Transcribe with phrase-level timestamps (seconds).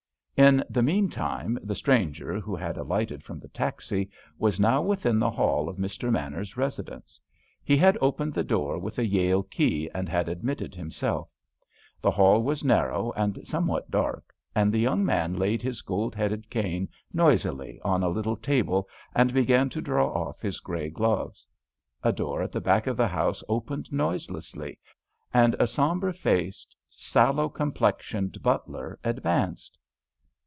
[0.37, 5.29] In the meantime the stranger, who had alighted from the taxi, was now within the
[5.29, 6.11] hall of Mr.
[6.11, 7.21] Manners's residence.
[7.63, 11.29] He had opened the door with a Yale key and had admitted himself.
[12.01, 16.49] The hall was narrow and somewhat dark, and the young man laid his gold headed
[16.49, 21.45] cane noisily on a little table, and began to draw off his grey gloves.
[22.01, 24.79] A door at the back of the house opened noiselessly,
[25.31, 29.77] and a sombre faced, sallow complexioned butler advanced.